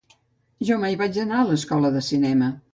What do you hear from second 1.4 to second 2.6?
a l'escola de cinema.